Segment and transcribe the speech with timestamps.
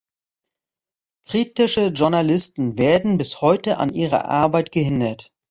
[1.27, 5.31] Kritische Journalisten werden bis heute an ihrer Arbeit gehindert.